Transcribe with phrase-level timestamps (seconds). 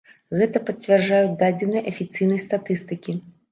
[0.37, 3.19] Гэта пацвярджаюць дадзеныя афіцыйнай статыстыкі.